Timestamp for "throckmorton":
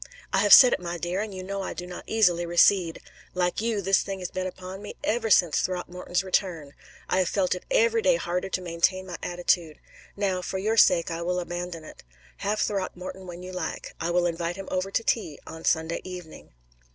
12.61-13.27